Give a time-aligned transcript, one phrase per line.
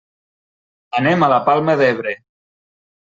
[0.99, 2.15] Anem a la Palma d'Ebre.